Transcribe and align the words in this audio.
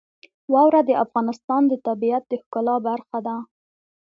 واوره 0.53 0.81
د 0.85 0.91
افغانستان 1.05 1.61
د 1.67 1.73
طبیعت 1.87 2.23
د 2.27 2.33
ښکلا 2.41 2.75
برخه 2.87 3.17
ده. 3.27 3.35